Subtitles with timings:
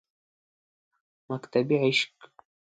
[1.29, 2.13] مکتبِ عشق